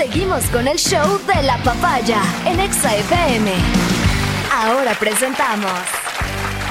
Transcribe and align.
Seguimos 0.00 0.44
con 0.44 0.66
el 0.66 0.78
show 0.78 1.20
de 1.26 1.42
la 1.42 1.62
papaya 1.62 2.22
en 2.46 2.58
Exa 2.58 2.96
FM. 2.96 3.52
Ahora 4.50 4.94
presentamos 4.98 5.70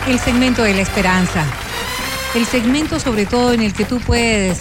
El 0.07 0.17
segmento 0.17 0.63
de 0.63 0.73
la 0.73 0.81
esperanza. 0.81 1.45
El 2.33 2.47
segmento 2.47 2.99
sobre 2.99 3.27
todo 3.27 3.53
en 3.53 3.61
el 3.61 3.73
que 3.73 3.85
tú 3.85 3.99
puedes 3.99 4.57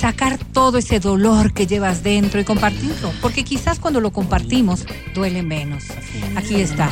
sacar 0.00 0.36
todo 0.52 0.78
ese 0.78 0.98
dolor 0.98 1.52
que 1.52 1.68
llevas 1.68 2.02
dentro 2.02 2.40
y 2.40 2.44
compartirlo. 2.44 3.12
Porque 3.22 3.44
quizás 3.44 3.78
cuando 3.78 4.00
lo 4.00 4.10
compartimos 4.12 4.84
duele 5.14 5.44
menos. 5.44 5.84
Aquí 6.34 6.60
está. 6.60 6.90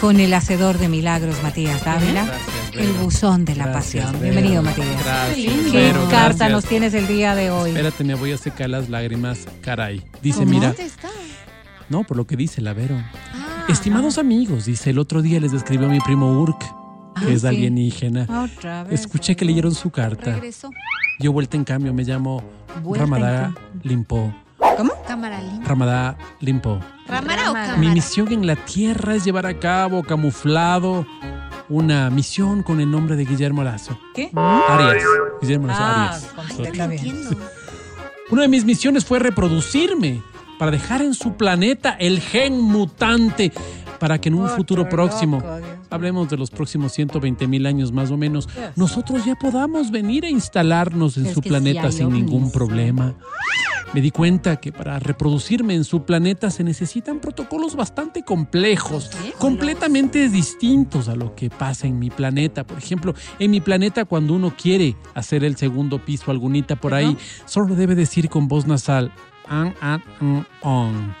Con 0.00 0.20
el 0.20 0.32
hacedor 0.34 0.78
de 0.78 0.88
milagros, 0.88 1.42
Matías 1.42 1.84
Dávila. 1.84 2.26
El 2.72 2.92
buzón 2.92 3.44
de 3.44 3.56
la 3.56 3.66
Gracias, 3.66 4.04
pasión. 4.04 4.20
Vero. 4.22 4.32
Bienvenido, 4.34 4.62
Matías. 4.62 5.04
Gracias, 5.04 5.54
¿Qué 5.54 5.70
Vero, 5.72 6.08
carta 6.08 6.48
nos 6.48 6.64
tienes 6.64 6.94
el 6.94 7.08
día 7.08 7.34
de 7.34 7.50
hoy? 7.50 7.70
Espérate, 7.70 8.04
me 8.04 8.14
voy 8.14 8.30
a 8.32 8.38
secar 8.38 8.70
las 8.70 8.88
lágrimas, 8.88 9.46
caray. 9.60 10.02
Dice, 10.22 10.40
¿Cómo? 10.40 10.50
mira, 10.52 10.68
¿Dónde 10.68 10.84
está? 10.84 11.08
no, 11.88 12.04
por 12.04 12.16
lo 12.16 12.26
que 12.28 12.36
dice 12.36 12.60
la 12.60 12.74
Vero. 12.74 12.94
Ah, 13.34 13.64
Estimados 13.68 14.18
amigos, 14.18 14.66
dice, 14.66 14.90
el 14.90 14.98
otro 15.00 15.20
día 15.22 15.40
les 15.40 15.52
escribió 15.52 15.88
mi 15.88 15.98
primo 16.00 16.40
Urk, 16.40 16.58
que 16.60 16.66
Ah, 17.26 17.30
es 17.30 17.40
sí. 17.40 17.46
alienígena. 17.48 18.26
Otra 18.44 18.84
vez. 18.84 19.00
Escuché 19.00 19.34
que 19.34 19.44
leyeron 19.44 19.74
su 19.74 19.90
carta. 19.90 20.34
Regresó. 20.34 20.70
Yo 21.18 21.32
vuelta 21.32 21.56
en 21.56 21.64
cambio, 21.64 21.92
me 21.92 22.04
llamo 22.04 22.44
Ramadá 22.94 23.52
cambio. 23.52 24.32
Limpo. 24.60 24.76
¿Cómo? 24.76 24.92
Cámara 25.06 25.40
linda. 25.40 25.66
Ramadá 25.66 26.16
Limpo. 26.40 26.80
¿Ramara 27.06 27.50
o 27.50 27.54
cámara? 27.54 27.76
Mi 27.76 27.88
misión 27.88 28.32
en 28.32 28.46
la 28.46 28.56
Tierra 28.56 29.14
es 29.14 29.24
llevar 29.24 29.46
a 29.46 29.58
cabo, 29.58 30.02
camuflado, 30.02 31.06
una 31.68 32.10
misión 32.10 32.62
con 32.62 32.80
el 32.80 32.90
nombre 32.90 33.16
de 33.16 33.24
Guillermo 33.24 33.62
Lazo. 33.64 33.98
¿Qué? 34.14 34.30
Arias. 34.34 35.04
Guillermo 35.40 35.66
Lazo 35.68 35.82
Ah, 35.82 36.04
Arias. 36.06 36.32
completamente. 36.34 37.36
Una 38.30 38.42
de 38.42 38.48
mis 38.48 38.64
misiones 38.64 39.04
fue 39.04 39.18
reproducirme 39.18 40.22
para 40.58 40.70
dejar 40.70 41.02
en 41.02 41.14
su 41.14 41.34
planeta 41.36 41.96
el 41.98 42.20
gen 42.20 42.60
mutante 42.60 43.52
para 43.98 44.20
que 44.20 44.28
en 44.28 44.34
un 44.34 44.44
Otro 44.44 44.56
futuro 44.56 44.88
próximo, 44.88 45.36
loco. 45.40 45.77
Hablemos 45.90 46.28
de 46.28 46.36
los 46.36 46.50
próximos 46.50 46.92
120 46.92 47.46
mil 47.46 47.66
años 47.66 47.92
más 47.92 48.10
o 48.10 48.16
menos, 48.16 48.48
nosotros 48.76 49.24
ya 49.24 49.34
podamos 49.34 49.90
venir 49.90 50.24
a 50.24 50.28
instalarnos 50.30 51.16
en 51.16 51.26
Es 51.26 51.34
su 51.34 51.40
sí 51.42 51.48
planeta 51.48 51.90
sin 51.92 52.10
ningún 52.10 52.42
ovnis. 52.42 52.52
problema. 52.52 53.14
Me 53.94 54.02
di 54.02 54.10
cuenta 54.10 54.56
que 54.56 54.70
para 54.70 54.98
reproducirme 54.98 55.74
en 55.74 55.82
su 55.82 56.04
planeta 56.04 56.50
se 56.50 56.62
necesitan 56.62 57.20
protocolos 57.20 57.74
bastante 57.74 58.22
complejos, 58.22 59.10
completamente 59.38 60.28
distintos 60.28 61.08
a 61.08 61.16
lo 61.16 61.34
que 61.34 61.48
pasa 61.48 61.86
en 61.86 61.98
mi 61.98 62.10
planeta. 62.10 62.66
Por 62.66 62.76
ejemplo, 62.76 63.14
en 63.38 63.50
mi 63.50 63.62
planeta 63.62 64.04
cuando 64.04 64.34
uno 64.34 64.52
quiere 64.54 64.94
hacer 65.14 65.42
el 65.42 65.56
segundo 65.56 66.04
piso, 66.04 66.30
algunita 66.30 66.76
por 66.76 66.92
ahí, 66.92 67.16
solo 67.46 67.74
debe 67.74 67.94
decir 67.94 68.28
con 68.28 68.46
voz 68.46 68.66
nasal, 68.66 69.10
an, 69.48 69.74
an, 69.80 70.02
an, 70.20 70.46
on. 70.62 71.14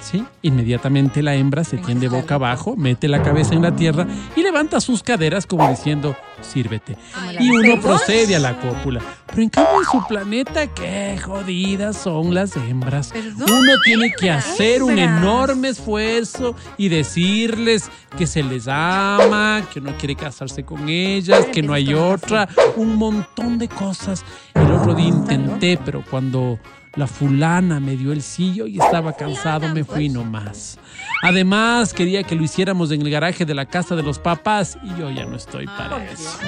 ¿Sí? 0.00 0.24
Inmediatamente 0.42 1.22
la 1.22 1.34
hembra 1.34 1.64
se 1.64 1.78
tiende 1.78 2.08
boca 2.08 2.36
abajo, 2.36 2.76
mete 2.76 3.08
la 3.08 3.22
cabeza 3.22 3.54
en 3.54 3.62
la 3.62 3.74
tierra 3.74 4.06
y 4.36 4.42
levanta 4.42 4.80
sus 4.80 5.02
caderas 5.02 5.46
como 5.46 5.68
diciendo, 5.68 6.16
sírvete. 6.42 6.96
Y 7.40 7.50
uno 7.50 7.80
procede 7.80 8.36
a 8.36 8.38
la 8.38 8.58
cópula. 8.58 9.00
Pero 9.26 9.42
en 9.42 9.48
cambio 9.48 9.78
en 9.80 9.84
su 9.84 10.06
planeta, 10.06 10.66
qué 10.68 11.18
jodidas 11.18 11.96
son 11.96 12.34
las 12.34 12.56
hembras. 12.56 13.12
Uno 13.14 13.72
tiene 13.84 14.12
que 14.12 14.30
hacer 14.30 14.82
un 14.82 14.98
enorme 14.98 15.70
esfuerzo 15.70 16.54
y 16.76 16.88
decirles 16.88 17.90
que 18.16 18.26
se 18.26 18.42
les 18.42 18.68
ama, 18.68 19.62
que 19.72 19.80
no 19.80 19.96
quiere 19.98 20.14
casarse 20.14 20.64
con 20.64 20.88
ellas, 20.88 21.46
que 21.46 21.62
no 21.62 21.72
hay 21.72 21.94
otra, 21.94 22.48
un 22.76 22.96
montón 22.96 23.58
de 23.58 23.68
cosas. 23.68 24.24
El 24.54 24.70
otro 24.70 24.94
día 24.94 25.08
intenté, 25.08 25.78
pero 25.84 26.04
cuando 26.08 26.58
la 26.96 27.06
fulana 27.06 27.78
me 27.78 27.96
dio 27.96 28.12
el 28.12 28.22
sillo 28.22 28.66
y 28.66 28.78
estaba 28.78 29.12
cansado, 29.12 29.68
me 29.68 29.84
fui 29.84 30.08
nomás. 30.08 30.78
Además, 31.22 31.92
quería 31.92 32.22
que 32.22 32.34
lo 32.34 32.42
hiciéramos 32.42 32.90
en 32.90 33.02
el 33.02 33.10
garaje 33.10 33.44
de 33.44 33.54
la 33.54 33.66
casa 33.66 33.94
de 33.94 34.02
los 34.02 34.18
papás 34.18 34.78
y 34.82 34.98
yo 34.98 35.10
ya 35.10 35.26
no 35.26 35.36
estoy 35.36 35.66
para 35.66 36.04
eso. 36.04 36.38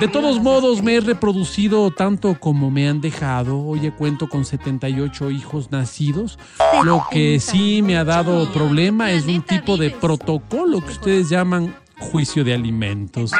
De 0.00 0.08
todos 0.08 0.40
modos, 0.40 0.82
me 0.82 0.96
he 0.96 1.00
reproducido 1.00 1.90
tanto 1.90 2.38
como 2.40 2.70
me 2.70 2.88
han 2.88 3.00
dejado. 3.00 3.60
Hoy 3.60 3.84
cuento 3.90 4.28
con 4.28 4.44
78 4.44 5.30
hijos 5.30 5.70
nacidos. 5.70 6.38
Lo 6.84 7.04
que 7.10 7.40
sí 7.40 7.82
me 7.82 7.96
ha 7.96 8.04
dado 8.04 8.50
problema 8.52 9.12
es 9.12 9.26
un 9.26 9.42
tipo 9.42 9.76
de 9.76 9.90
protocolo 9.90 10.80
que 10.80 10.92
ustedes 10.92 11.28
llaman 11.28 11.74
juicio 11.98 12.44
de 12.44 12.54
alimentos. 12.54 13.32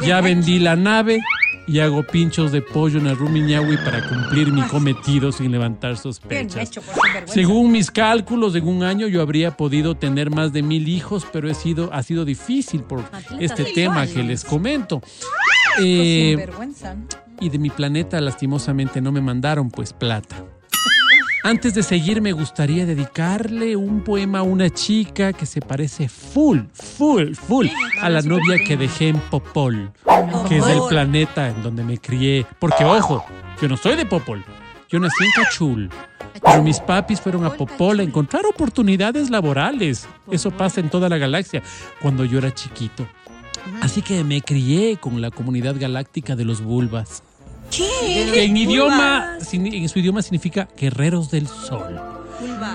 Ya 0.00 0.20
vendí 0.20 0.58
la 0.58 0.76
nave 0.76 1.20
y 1.66 1.80
hago 1.80 2.02
pinchos 2.02 2.52
de 2.52 2.62
pollo 2.62 2.98
en 2.98 3.06
el 3.06 3.16
Rumiñahui 3.16 3.76
para 3.78 4.06
cumplir 4.08 4.52
mi 4.52 4.62
cometido 4.62 5.32
sin 5.32 5.50
levantar 5.50 5.96
sospechas. 5.96 6.70
Según 7.26 7.72
mis 7.72 7.90
cálculos, 7.90 8.54
en 8.54 8.68
un 8.68 8.82
año 8.82 9.06
yo 9.06 9.22
habría 9.22 9.56
podido 9.56 9.94
tener 9.94 10.30
más 10.30 10.52
de 10.52 10.62
mil 10.62 10.88
hijos, 10.88 11.26
pero 11.32 11.48
he 11.50 11.54
sido, 11.54 11.92
ha 11.92 12.02
sido 12.02 12.24
difícil 12.24 12.82
por 12.82 13.02
este 13.40 13.64
tema 13.64 14.06
que 14.06 14.22
les 14.22 14.44
comento. 14.44 15.02
Eh, 15.80 16.46
y 17.40 17.48
de 17.48 17.58
mi 17.58 17.70
planeta 17.70 18.20
lastimosamente 18.20 19.00
no 19.00 19.10
me 19.10 19.20
mandaron 19.20 19.70
pues 19.70 19.92
plata. 19.92 20.36
Antes 21.46 21.74
de 21.74 21.82
seguir 21.82 22.22
me 22.22 22.32
gustaría 22.32 22.86
dedicarle 22.86 23.76
un 23.76 24.00
poema 24.02 24.38
a 24.38 24.42
una 24.42 24.70
chica 24.70 25.34
que 25.34 25.44
se 25.44 25.60
parece 25.60 26.08
full, 26.08 26.60
full, 26.72 27.34
full 27.34 27.66
a 28.00 28.08
la 28.08 28.22
novia 28.22 28.56
que 28.66 28.78
dejé 28.78 29.08
en 29.08 29.18
Popol, 29.18 29.92
que 30.48 30.56
es 30.56 30.66
el 30.66 30.80
planeta 30.88 31.50
en 31.50 31.62
donde 31.62 31.84
me 31.84 31.98
crié. 31.98 32.46
Porque 32.58 32.86
ojo, 32.86 33.26
yo 33.60 33.68
no 33.68 33.76
soy 33.76 33.94
de 33.94 34.06
Popol, 34.06 34.42
yo 34.88 34.98
nací 34.98 35.22
en 35.22 35.44
Cachul. 35.44 35.90
Pero 36.42 36.62
mis 36.62 36.80
papis 36.80 37.20
fueron 37.20 37.44
a 37.44 37.50
Popol 37.50 38.00
a 38.00 38.04
encontrar 38.04 38.46
oportunidades 38.46 39.28
laborales. 39.28 40.08
Eso 40.30 40.50
pasa 40.50 40.80
en 40.80 40.88
toda 40.88 41.10
la 41.10 41.18
galaxia 41.18 41.62
cuando 42.00 42.24
yo 42.24 42.38
era 42.38 42.54
chiquito. 42.54 43.06
Así 43.82 44.00
que 44.00 44.24
me 44.24 44.40
crié 44.40 44.96
con 44.96 45.20
la 45.20 45.30
comunidad 45.30 45.76
galáctica 45.78 46.36
de 46.36 46.46
los 46.46 46.62
Que 47.76 48.44
en 48.44 48.56
idioma, 48.56 49.38
sin- 49.40 49.66
en 49.72 49.88
su 49.88 49.98
idioma 49.98 50.22
significa 50.22 50.68
guerreros 50.76 51.30
del 51.30 51.48
sol. 51.48 52.00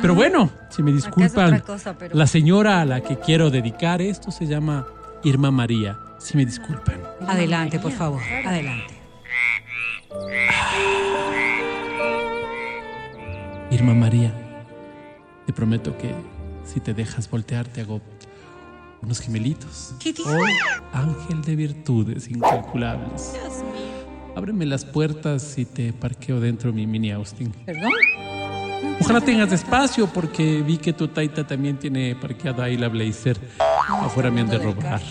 Pero 0.01 0.15
bueno, 0.15 0.49
si 0.69 0.81
me 0.83 0.91
disculpan, 0.91 1.53
otra 1.55 1.61
cosa, 1.61 1.97
pero- 1.97 2.15
la 2.15 2.27
señora 2.27 2.81
a 2.81 2.85
la 2.85 3.01
que 3.01 3.17
quiero 3.19 3.49
dedicar 3.49 4.01
esto 4.01 4.31
se 4.31 4.45
llama 4.47 4.87
Irma 5.23 5.51
María. 5.51 5.97
Si 6.19 6.35
me 6.37 6.45
disculpan. 6.45 6.99
Adelante, 7.27 7.79
por 7.79 7.91
favor. 7.91 8.21
Adelante. 8.45 8.93
Irma 13.71 13.93
María, 13.93 14.33
te 15.45 15.53
prometo 15.53 15.95
que 15.97 16.13
si 16.65 16.79
te 16.79 16.93
dejas 16.93 17.29
voltear 17.29 17.67
te 17.67 17.81
hago 17.81 18.01
unos 19.01 19.19
gemelitos. 19.21 19.93
¿Qué? 19.99 20.13
Oh, 20.25 20.97
ángel 20.97 21.41
de 21.43 21.55
virtudes 21.55 22.29
incalculables. 22.29 23.33
Ábreme 24.39 24.65
las 24.65 24.85
puertas 24.85 25.57
y 25.57 25.65
te 25.65 25.91
parqueo 25.91 26.39
dentro 26.39 26.71
de 26.71 26.77
mi 26.77 26.87
mini 26.87 27.11
Austin. 27.11 27.51
¿Perdón? 27.65 27.91
Ojalá 29.01 29.19
tengas 29.19 29.51
espacio 29.51 30.07
porque 30.07 30.61
vi 30.61 30.77
que 30.77 30.93
tu 30.93 31.09
taita 31.09 31.45
también 31.45 31.75
tiene 31.75 32.15
parqueada 32.15 32.63
ahí 32.63 32.77
la 32.77 32.87
blazer. 32.87 33.37
Afuera 33.89 34.31
me 34.31 34.39
han 34.39 34.47
de 34.47 34.57
robar. 34.57 35.01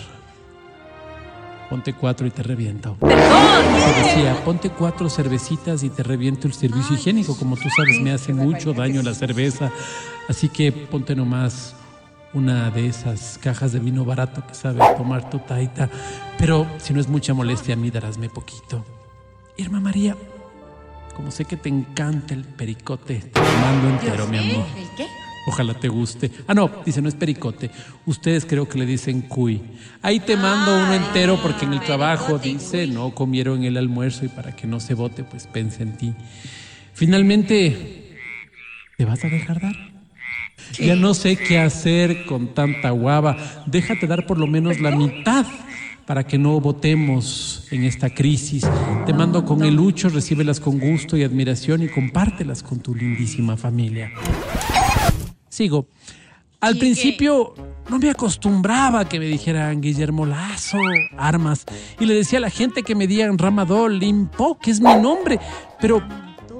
Ponte 1.69 1.93
cuatro 1.93 2.25
y 2.25 2.31
te 2.31 2.41
reviento. 2.41 2.97
Te 3.01 4.01
decía, 4.01 4.35
ponte 4.43 4.71
cuatro 4.71 5.07
cervecitas 5.11 5.83
y 5.83 5.91
te 5.91 6.01
reviento 6.01 6.47
el 6.47 6.53
servicio 6.53 6.95
higiénico. 6.95 7.37
Como 7.37 7.55
tú 7.55 7.69
sabes, 7.69 8.01
me 8.01 8.11
hace 8.11 8.33
mucho 8.33 8.73
daño 8.73 9.03
la 9.03 9.13
cerveza. 9.13 9.71
Así 10.27 10.49
que 10.49 10.71
ponte 10.71 11.15
nomás 11.15 11.75
una 12.33 12.71
de 12.71 12.87
esas 12.87 13.37
cajas 13.37 13.73
de 13.73 13.79
vino 13.79 14.05
barato 14.05 14.43
que 14.47 14.55
sabe 14.55 14.81
tomar 14.97 15.29
tu 15.29 15.37
taita. 15.37 15.87
Pero 16.39 16.65
si 16.79 16.95
no 16.95 16.99
es 16.99 17.07
mucha 17.07 17.35
molestia 17.35 17.75
a 17.75 17.77
mí, 17.77 17.91
darásme 17.91 18.27
poquito. 18.27 18.83
Irma 19.59 19.81
María, 19.81 20.15
como 21.13 21.31
sé 21.31 21.43
que 21.43 21.57
te 21.57 21.67
encanta 21.67 22.33
el 22.33 22.45
pericote, 22.45 23.15
te 23.15 23.39
lo 23.41 23.51
mando 23.59 23.89
entero, 23.89 24.25
mi 24.27 24.37
amor. 24.37 24.65
¿El 24.77 24.87
qué? 24.95 25.05
Ojalá 25.47 25.73
te 25.73 25.89
guste. 25.89 26.31
Ah, 26.47 26.53
no, 26.53 26.71
dice, 26.85 27.01
no 27.01 27.09
es 27.09 27.15
pericote. 27.15 27.69
Ustedes 28.05 28.45
creo 28.45 28.69
que 28.69 28.77
le 28.77 28.85
dicen 28.85 29.21
cuy. 29.21 29.61
Ahí 30.01 30.21
te 30.21 30.37
mando 30.37 30.77
uno 30.77 30.93
entero 30.93 31.37
porque 31.41 31.65
en 31.65 31.73
el 31.73 31.81
trabajo 31.81 32.39
dice, 32.39 32.87
no 32.87 33.13
comieron 33.13 33.65
el 33.65 33.75
almuerzo 33.75 34.23
y 34.23 34.29
para 34.29 34.55
que 34.55 34.65
no 34.65 34.79
se 34.79 34.93
vote, 34.93 35.25
pues 35.25 35.45
pense 35.45 35.83
en 35.83 35.97
ti. 35.97 36.13
Finalmente, 36.93 38.17
¿te 38.97 39.03
vas 39.03 39.25
a 39.25 39.27
dejar 39.27 39.59
dar? 39.59 39.75
Ya 40.79 40.95
no 40.95 41.13
sé 41.13 41.35
qué 41.35 41.59
hacer 41.59 42.25
con 42.25 42.53
tanta 42.53 42.91
guava. 42.91 43.35
Déjate 43.65 44.07
dar 44.07 44.25
por 44.25 44.37
lo 44.37 44.47
menos 44.47 44.79
la 44.79 44.91
mitad 44.91 45.45
para 46.09 46.25
que 46.25 46.39
no 46.39 46.59
votemos 46.59 47.67
en 47.69 47.83
esta 47.83 48.09
crisis. 48.09 48.67
Te 49.05 49.13
mando 49.13 49.45
con 49.45 49.63
el 49.63 49.75
lucho, 49.75 50.09
recíbelas 50.09 50.59
con 50.59 50.79
gusto 50.79 51.15
y 51.15 51.23
admiración 51.23 51.83
y 51.83 51.87
compártelas 51.87 52.63
con 52.63 52.79
tu 52.79 52.95
lindísima 52.95 53.55
familia. 53.55 54.09
Sigo. 55.49 55.85
Al 56.61 56.77
principio 56.77 57.53
no 57.91 57.99
me 57.99 58.09
acostumbraba 58.09 59.01
a 59.01 59.07
que 59.07 59.19
me 59.19 59.27
dijeran 59.27 59.81
Guillermo 59.81 60.25
Lazo, 60.25 60.79
armas, 61.15 61.65
y 61.99 62.07
le 62.07 62.15
decía 62.15 62.39
a 62.39 62.41
la 62.41 62.49
gente 62.49 62.81
que 62.81 62.95
me 62.95 63.05
digan 63.05 63.37
Ramadol, 63.37 63.99
Limpo, 63.99 64.57
que 64.57 64.71
es 64.71 64.81
mi 64.81 64.95
nombre, 64.95 65.39
pero 65.79 66.01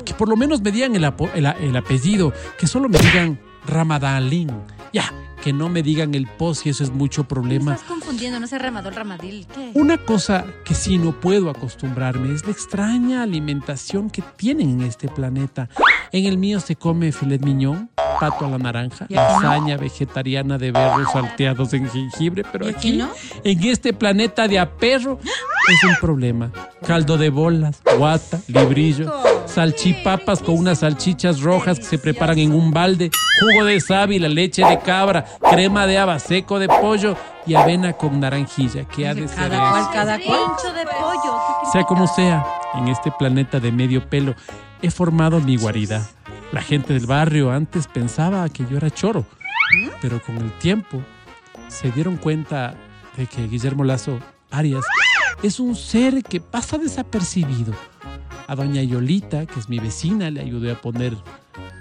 que 0.06 0.14
por 0.14 0.30
lo 0.30 0.36
menos 0.36 0.62
me 0.62 0.72
digan 0.72 0.96
el, 0.96 1.12
el 1.34 1.76
apellido, 1.76 2.34
que 2.60 2.68
solo 2.68 2.88
me 2.88 3.00
digan 3.00 3.40
Ramadalín. 3.66 4.52
Ya, 4.94 5.12
que 5.44 5.54
no 5.54 5.70
me 5.70 5.82
digan 5.84 6.14
el 6.16 6.28
post 6.28 6.66
y 6.66 6.70
eso 6.70 6.84
es 6.84 6.92
mucho 6.92 7.24
problema. 7.26 7.74
Estás 7.76 7.88
confundiendo, 7.88 8.40
no 8.40 8.48
sé 8.48 8.60
Ramadol, 8.60 8.94
Ramadil. 8.96 9.48
¿Qué? 9.54 9.72
Una 9.74 9.98
cosa 9.98 10.46
que 10.66 10.74
sí 10.76 10.98
no 10.98 11.12
puedo 11.20 11.50
acostumbrarme 11.50 12.34
es 12.34 12.46
la 12.46 12.52
extraña 12.52 13.24
alimentación 13.24 14.10
que 14.10 14.22
tienen 14.36 14.70
en 14.70 14.82
este 14.82 15.08
planeta. 15.08 15.70
En 16.12 16.26
el 16.26 16.38
mío 16.38 16.60
se 16.60 16.76
come 16.76 17.12
filet 17.12 17.42
miñón, 17.44 17.90
pato 18.20 18.46
a 18.46 18.50
la 18.50 18.58
naranja, 18.58 19.06
lasaña 19.10 19.78
vegetariana 19.78 20.58
de 20.58 20.72
berros 20.72 21.12
salteados 21.14 21.74
en 21.74 21.90
jengibre, 21.90 22.44
pero 22.52 22.68
¿Y 22.68 22.70
aquí 22.72 22.78
aquí, 22.90 22.98
no? 22.98 23.10
en 23.44 23.64
este 23.64 23.94
planeta 23.94 24.48
de 24.48 24.60
a 24.60 24.70
perro, 24.78 25.20
es 25.70 25.84
un 25.84 25.96
problema. 26.00 26.52
Caldo 26.86 27.18
de 27.18 27.30
bolas, 27.30 27.82
guata, 27.98 28.40
librillo, 28.48 29.12
salchipapas 29.46 30.42
con 30.42 30.58
unas 30.58 30.80
salchichas 30.80 31.42
rojas 31.42 31.80
que 31.80 31.86
se 31.86 31.98
preparan 31.98 32.40
en 32.40 32.54
un 32.54 32.72
balde, 32.72 33.12
jugo 33.42 33.66
de 33.66 33.80
sábila, 33.80 34.28
leche 34.28 34.66
de 34.66 34.80
cabra, 34.80 35.26
crema 35.52 35.86
de 35.86 35.98
haba, 35.98 36.20
seco 36.20 36.60
de 36.60 36.68
pollo 36.68 37.16
y 37.46 37.56
avena 37.56 37.94
con 37.94 38.20
naranjilla. 38.20 38.86
¿Qué 38.86 39.08
ha 39.08 39.14
de 39.14 39.28
ser 39.28 39.38
Cada 39.38 39.72
cual, 39.72 39.90
cada 39.94 40.20
cual. 40.20 40.40
Pincho 40.40 40.74
de 40.74 40.86
pollo. 40.86 41.40
Sea 41.72 41.84
como 41.84 42.08
sea, 42.08 42.46
en 42.76 42.88
este 42.88 43.12
planeta 43.12 43.60
de 43.60 43.72
medio 43.72 44.10
pelo 44.10 44.36
he 44.82 44.90
formado 44.90 45.40
mi 45.40 45.58
guarida. 45.58 46.08
La 46.52 46.62
gente 46.62 46.94
del 46.94 47.06
barrio 47.06 47.52
antes 47.52 47.88
pensaba 47.88 48.48
que 48.50 48.66
yo 48.66 48.78
era 48.78 48.90
choro, 48.90 49.26
pero 50.02 50.22
con 50.22 50.38
el 50.38 50.52
tiempo 50.54 51.02
se 51.68 51.92
dieron 51.92 52.18
cuenta 52.18 52.74
de 53.18 53.28
que 53.28 53.48
Guillermo 53.48 53.84
Lazo 53.84 54.20
Arias 54.52 54.84
es 55.44 55.60
un 55.60 55.76
ser 55.76 56.24
que 56.24 56.40
pasa 56.40 56.78
desapercibido. 56.78 57.74
A 58.48 58.56
doña 58.56 58.82
Yolita, 58.82 59.46
que 59.46 59.60
es 59.60 59.70
mi 59.70 59.80
vecina, 59.80 60.30
le 60.32 60.42
ayudé 60.42 60.72
a 60.72 60.82
poner 60.82 61.16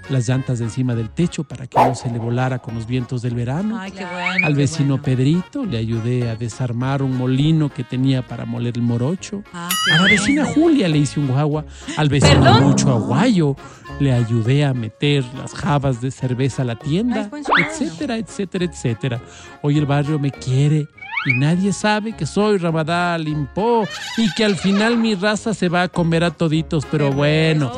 las 0.09 0.27
llantas 0.27 0.59
de 0.59 0.65
encima 0.65 0.95
del 0.95 1.09
techo 1.09 1.43
para 1.43 1.67
que 1.67 1.77
no 1.79 1.93
se 1.95 2.09
le 2.11 2.17
volara 2.19 2.59
con 2.59 2.75
los 2.75 2.85
vientos 2.87 3.21
del 3.21 3.33
verano. 3.35 3.79
Ay, 3.79 3.91
qué 3.91 4.05
bueno. 4.05 4.45
Al 4.45 4.53
qué 4.53 4.59
vecino 4.59 4.89
bueno. 4.97 5.03
Pedrito 5.03 5.65
le 5.65 5.77
ayudé 5.77 6.29
a 6.29 6.35
desarmar 6.35 7.01
un 7.01 7.15
molino 7.17 7.69
que 7.73 7.83
tenía 7.83 8.25
para 8.25 8.45
moler 8.45 8.75
el 8.75 8.83
morocho. 8.83 9.43
Ah, 9.53 9.67
A 9.67 9.95
la 9.95 10.01
bueno. 10.01 10.15
vecina 10.15 10.45
Julia 10.45 10.87
le 10.87 10.97
hice 10.99 11.19
un 11.19 11.27
guagua. 11.27 11.65
Al 11.97 12.09
vecino 12.09 12.41
¿Perdón? 12.43 12.63
Lucho 12.63 12.91
Aguayo 12.91 13.55
le 13.99 14.13
ayudé 14.13 14.65
a 14.65 14.73
meter 14.73 15.23
las 15.37 15.53
jabas 15.53 16.01
de 16.01 16.11
cerveza 16.11 16.61
a 16.61 16.65
la 16.65 16.75
tienda, 16.77 17.29
etcétera, 17.67 18.17
etcétera, 18.17 18.65
etcétera. 18.65 19.21
Hoy 19.63 19.77
el 19.77 19.85
barrio 19.85 20.17
me 20.19 20.31
quiere 20.31 20.87
y 21.25 21.33
nadie 21.33 21.73
sabe 21.73 22.15
que 22.15 22.25
soy 22.25 22.57
Ramadán 22.57 23.23
Limpo 23.23 23.87
y 24.17 24.31
que 24.33 24.45
al 24.45 24.55
final 24.55 24.97
mi 24.97 25.15
raza 25.15 25.53
se 25.53 25.69
va 25.69 25.83
a 25.83 25.87
comer 25.87 26.23
a 26.23 26.31
toditos, 26.31 26.85
pero 26.85 27.11
bueno. 27.11 27.71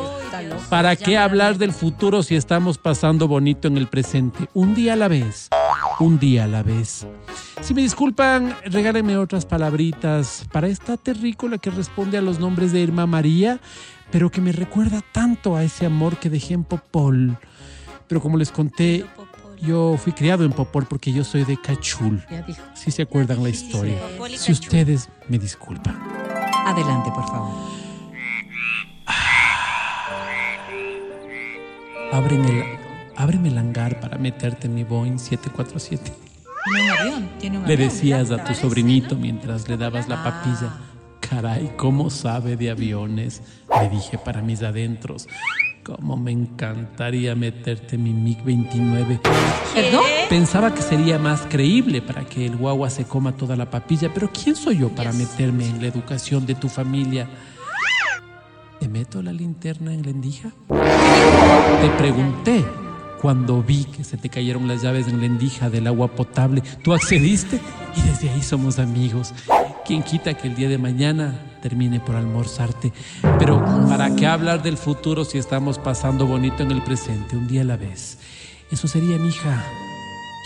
¿Para 0.70 0.96
qué 0.96 1.18
hablar 1.18 1.58
del 1.58 1.74
futuro 1.74 2.24
si 2.24 2.36
estamos 2.36 2.78
pasando 2.78 3.28
bonito 3.28 3.68
en 3.68 3.78
el 3.78 3.88
presente? 3.88 4.48
Un 4.54 4.74
día 4.74 4.94
a 4.94 4.96
la 4.96 5.08
vez, 5.08 5.50
un 6.00 6.20
día 6.20 6.46
a 6.46 6.48
la 6.48 6.64
vez. 6.64 7.06
Si 7.62 7.74
me 7.74 7.82
disculpan, 7.82 8.56
regálenme 8.66 9.18
otras 9.18 9.46
palabritas 9.46 10.46
para 10.52 10.68
esta 10.68 10.98
terrícola 10.98 11.58
que 11.58 11.70
responde 11.70 12.18
a 12.18 12.22
los 12.22 12.40
nombres 12.40 12.72
de 12.72 12.80
Irma 12.80 13.06
María, 13.06 13.60
pero 14.12 14.30
que 14.30 14.42
me 14.42 14.52
recuerda 14.52 15.02
tanto 15.12 15.56
a 15.56 15.64
ese 15.64 15.86
amor 15.86 16.18
que 16.18 16.30
dejé 16.30 16.54
en 16.54 16.64
Popol. 16.64 17.38
Pero 18.08 18.22
como 18.22 18.38
les 18.38 18.52
conté, 18.52 19.06
yo 19.62 19.96
fui 19.98 20.14
criado 20.14 20.44
en 20.44 20.52
Popol 20.52 20.86
porque 20.86 21.12
yo 21.12 21.24
soy 21.24 21.44
de 21.44 21.60
Cachul. 21.60 22.24
Ya 22.30 22.42
dijo. 22.42 22.62
Si 22.74 22.92
se 22.92 23.02
acuerdan 23.04 23.44
la 23.44 23.50
historia. 23.50 23.98
Si 24.38 24.52
ustedes 24.52 25.10
me 25.28 25.38
disculpan. 25.40 25.98
Adelante, 26.66 27.12
por 27.14 27.26
favor. 27.28 27.52
Ábreme 32.12 32.50
el, 32.50 32.64
ábreme 33.16 33.50
el 33.50 33.58
hangar 33.58 34.00
para 34.00 34.18
meterte 34.18 34.68
en 34.68 34.76
mi 34.76 34.84
Boeing 34.84 35.18
747. 35.18 36.12
Tiene 36.66 36.84
un 36.84 36.90
avión, 37.00 37.30
tiene 37.40 37.58
un 37.58 37.66
Le 37.68 37.74
avión. 37.74 37.90
decías 37.90 38.32
a 38.32 38.44
tu 38.44 38.54
sobrinito 38.54 39.16
mientras 39.16 39.68
le 39.70 39.78
dabas 39.78 40.08
la 40.10 40.22
papilla, 40.24 40.74
caray, 41.22 41.74
¿cómo 41.78 42.10
sabe 42.10 42.58
de 42.58 42.70
aviones? 42.70 43.42
Le 43.82 43.90
dije 43.90 44.18
para 44.18 44.42
mis 44.42 44.62
adentros, 44.62 45.28
cómo 45.84 46.18
me 46.18 46.32
encantaría 46.32 47.36
meterte 47.36 47.96
en 47.96 48.04
mi 48.04 48.14
MiG-29. 48.14 49.20
¿Perdón? 49.74 50.04
Pensaba 50.30 50.74
que 50.74 50.82
sería 50.82 51.20
más 51.20 51.42
creíble 51.50 52.02
para 52.02 52.24
que 52.26 52.46
el 52.46 52.56
guagua 52.56 52.90
se 52.90 53.06
coma 53.06 53.36
toda 53.36 53.56
la 53.56 53.70
papilla, 53.70 54.14
pero 54.14 54.30
¿quién 54.32 54.56
soy 54.56 54.80
yo 54.80 54.90
para 54.90 55.12
meterme 55.14 55.68
en 55.68 55.82
la 55.82 55.88
educación 55.88 56.46
de 56.46 56.56
tu 56.56 56.70
familia? 56.70 57.30
¿Te 58.80 58.88
meto 58.88 59.22
la 59.22 59.32
linterna 59.32 59.94
en 59.94 60.04
la 60.04 60.10
endija? 60.10 60.50
Te 60.70 61.90
pregunté 61.98 62.66
cuando 63.22 63.62
vi 63.62 63.86
que 63.86 64.04
se 64.04 64.18
te 64.18 64.30
cayeron 64.30 64.68
las 64.68 64.82
llaves 64.82 65.08
en 65.08 65.20
la 65.20 65.28
endija 65.28 65.70
del 65.70 65.86
agua 65.86 66.08
potable. 66.08 66.64
Tú 66.84 66.94
accediste 66.94 67.60
y 67.96 68.02
desde 68.02 68.30
ahí 68.32 68.42
somos 68.42 68.80
amigos. 68.80 69.34
¿Quién 69.92 70.04
quita 70.04 70.34
que 70.36 70.48
el 70.48 70.56
día 70.56 70.70
de 70.70 70.78
mañana 70.78 71.38
termine 71.62 72.00
por 72.00 72.16
almorzarte? 72.16 72.94
Pero 73.38 73.62
¿para 73.90 74.16
qué 74.16 74.26
hablar 74.26 74.64
del 74.64 74.78
futuro 74.78 75.26
si 75.26 75.38
estamos 75.38 75.80
pasando 75.80 76.26
bonito 76.26 76.64
en 76.64 76.72
el 76.72 76.82
presente, 76.82 77.36
un 77.36 77.46
día 77.46 77.60
a 77.60 77.66
la 77.66 77.76
vez? 77.76 78.18
Eso 78.72 78.88
sería, 78.88 79.18
mija. 79.18 79.66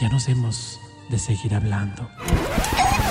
Ya 0.01 0.09
nos 0.09 0.27
hemos 0.30 0.80
de 1.09 1.19
seguir 1.19 1.53
hablando. 1.53 2.09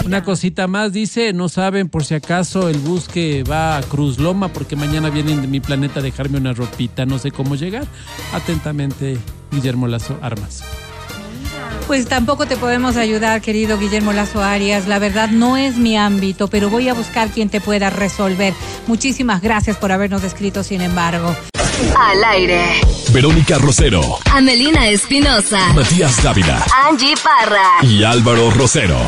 Una 0.05 0.25
cosita 0.25 0.67
más, 0.67 0.93
dice, 0.93 1.33
no 1.33 1.49
saben 1.49 1.89
por 1.89 2.05
si 2.05 2.15
acaso 2.15 2.69
el 2.69 2.79
bus 2.79 3.07
que 3.07 3.45
va 3.45 3.77
a 3.77 3.83
Cruz 3.85 4.19
Loma, 4.19 4.49
porque 4.49 4.75
mañana 4.75 5.11
vienen 5.11 5.41
de 5.41 5.47
mi 5.47 5.61
planeta 5.61 6.01
a 6.01 6.03
dejarme 6.03 6.39
una 6.39 6.53
ropita, 6.53 7.07
no 7.07 7.21
sé 7.21 7.31
cómo 7.31 7.55
llegar. 7.55 7.87
Atentamente, 8.33 9.19
Guillermo 9.53 9.87
Lazo 9.87 10.19
Armas. 10.21 10.65
Pues 11.87 12.07
tampoco 12.09 12.47
te 12.47 12.57
podemos 12.57 12.97
ayudar, 12.97 13.41
querido 13.43 13.79
Guillermo 13.79 14.13
Lazo 14.13 14.43
Arias. 14.43 14.87
La 14.87 14.99
verdad 14.99 15.29
no 15.29 15.57
es 15.57 15.77
mi 15.77 15.97
ámbito, 15.97 16.49
pero 16.49 16.71
voy 16.71 16.89
a 16.89 16.95
buscar 16.95 17.29
quien 17.29 17.51
te 17.51 17.61
pueda 17.61 17.91
resolver. 17.91 18.55
Muchísimas 18.87 19.43
gracias 19.43 19.77
por 19.77 19.93
habernos 19.93 20.25
escrito, 20.25 20.63
sin 20.65 20.81
embargo. 20.81 21.37
Al 21.99 22.25
aire. 22.25 22.65
Verónica 23.13 23.59
Rosero, 23.59 24.19
Amelina 24.33 24.89
Espinosa. 24.89 25.73
Matías 25.75 26.23
Dávila 26.23 26.65
Angie 26.89 27.15
Parra. 27.23 27.69
y 27.83 28.03
Álvaro 28.03 28.51
Rosero. 28.51 28.99